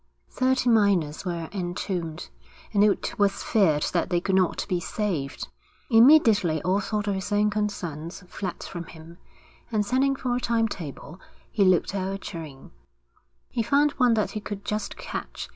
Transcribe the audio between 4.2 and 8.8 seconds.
not be saved. Immediately all thought of his own concerns fled